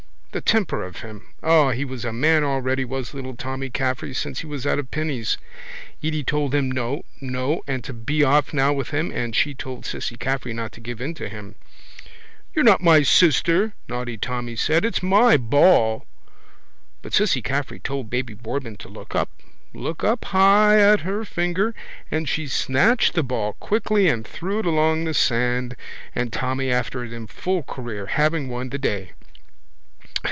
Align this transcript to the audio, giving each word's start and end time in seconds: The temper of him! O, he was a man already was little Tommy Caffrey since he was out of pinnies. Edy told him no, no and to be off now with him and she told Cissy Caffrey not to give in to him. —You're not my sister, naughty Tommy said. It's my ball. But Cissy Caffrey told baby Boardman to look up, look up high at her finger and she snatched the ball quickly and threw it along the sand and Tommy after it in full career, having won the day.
The 0.33 0.39
temper 0.39 0.81
of 0.81 1.01
him! 1.01 1.25
O, 1.43 1.71
he 1.71 1.83
was 1.83 2.05
a 2.05 2.13
man 2.13 2.45
already 2.45 2.85
was 2.85 3.13
little 3.13 3.35
Tommy 3.35 3.69
Caffrey 3.69 4.13
since 4.13 4.39
he 4.39 4.47
was 4.47 4.65
out 4.65 4.79
of 4.79 4.89
pinnies. 4.89 5.37
Edy 6.01 6.23
told 6.23 6.55
him 6.55 6.71
no, 6.71 7.03
no 7.19 7.61
and 7.67 7.83
to 7.83 7.91
be 7.91 8.23
off 8.23 8.53
now 8.53 8.71
with 8.71 8.91
him 8.91 9.11
and 9.11 9.35
she 9.35 9.53
told 9.53 9.85
Cissy 9.85 10.15
Caffrey 10.15 10.53
not 10.53 10.71
to 10.71 10.79
give 10.79 11.01
in 11.01 11.13
to 11.15 11.27
him. 11.27 11.55
—You're 12.55 12.63
not 12.63 12.79
my 12.79 13.01
sister, 13.03 13.73
naughty 13.89 14.17
Tommy 14.17 14.55
said. 14.55 14.85
It's 14.85 15.03
my 15.03 15.35
ball. 15.35 16.05
But 17.01 17.11
Cissy 17.13 17.41
Caffrey 17.41 17.79
told 17.81 18.09
baby 18.09 18.33
Boardman 18.33 18.77
to 18.77 18.87
look 18.87 19.13
up, 19.13 19.29
look 19.73 20.01
up 20.01 20.23
high 20.23 20.79
at 20.79 21.01
her 21.01 21.25
finger 21.25 21.75
and 22.09 22.29
she 22.29 22.47
snatched 22.47 23.15
the 23.15 23.21
ball 23.23 23.51
quickly 23.59 24.07
and 24.07 24.25
threw 24.25 24.59
it 24.59 24.65
along 24.65 25.03
the 25.03 25.13
sand 25.13 25.75
and 26.15 26.31
Tommy 26.31 26.71
after 26.71 27.03
it 27.03 27.11
in 27.11 27.27
full 27.27 27.63
career, 27.63 28.05
having 28.05 28.47
won 28.47 28.69
the 28.69 28.77
day. 28.77 29.11